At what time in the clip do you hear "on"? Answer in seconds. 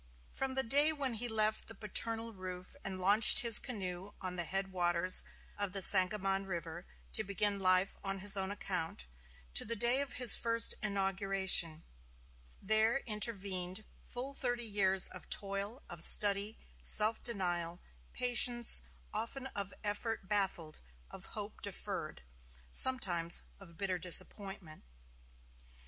4.19-4.35, 8.03-8.17